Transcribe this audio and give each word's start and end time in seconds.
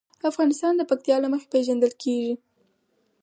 افغانستان 0.29 0.73
د 0.77 0.81
پکتیا 0.89 1.17
له 1.21 1.27
مخې 1.33 1.47
پېژندل 1.53 1.93
کېږي. 2.03 2.33